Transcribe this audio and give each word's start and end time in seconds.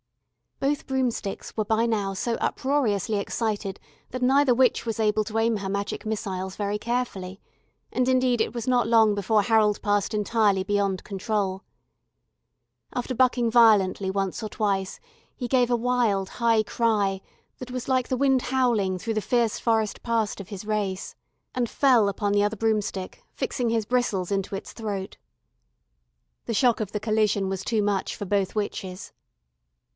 Both 0.59 0.85
broomsticks 0.87 1.55
were 1.57 1.65
by 1.65 1.85
now 1.87 2.13
so 2.13 2.35
uproariously 2.35 3.17
excited 3.17 3.79
that 4.09 4.21
neither 4.21 4.53
witch 4.53 4.83
was 4.85 4.99
able 4.99 5.23
to 5.25 5.37
aim 5.37 5.57
her 5.57 5.69
magic 5.69 6.05
missiles 6.07 6.55
very 6.55 6.77
carefully, 6.79 7.39
and 7.91 8.07
indeed 8.07 8.41
it 8.41 8.53
was 8.53 8.67
not 8.67 8.87
long 8.87 9.13
before 9.13 9.43
Harold 9.43 9.81
passed 9.83 10.13
entirely 10.13 10.63
beyond 10.63 11.03
control. 11.03 11.63
After 12.93 13.13
bucking 13.13 13.49
violently 13.51 14.09
once 14.09 14.41
or 14.41 14.49
twice, 14.49 14.99
he 15.35 15.47
gave 15.47 15.69
a 15.69 15.75
wild 15.75 16.29
high 16.29 16.63
cry 16.63 17.21
that 17.57 17.71
was 17.71 17.87
like 17.87 18.07
the 18.07 18.17
wind 18.17 18.43
howling 18.43 18.97
through 18.97 19.15
the 19.15 19.21
fierce 19.21 19.59
forest 19.59 20.01
past 20.03 20.39
of 20.39 20.49
his 20.49 20.65
race, 20.65 21.15
and 21.53 21.69
fell 21.69 22.07
upon 22.09 22.33
the 22.33 22.43
other 22.43 22.57
broomstick, 22.57 23.23
fixing 23.33 23.69
his 23.69 23.85
bristles 23.85 24.31
into 24.31 24.55
its 24.55 24.73
throat. 24.73 25.17
The 26.45 26.55
shock 26.55 26.79
of 26.79 26.91
the 26.91 26.99
collision 26.99 27.49
was 27.49 27.63
too 27.63 27.83
much 27.83 28.15
for 28.15 28.25
both 28.25 28.55
witches. 28.55 29.11